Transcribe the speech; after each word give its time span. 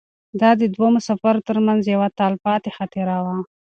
دا 0.41 0.49
د 0.59 0.61
دوو 0.73 0.87
مسافرو 0.97 1.45
تر 1.49 1.57
منځ 1.67 1.81
یوه 1.93 2.07
تلپاتې 2.19 2.69
خاطره 2.77 3.15
وه. 3.25 3.35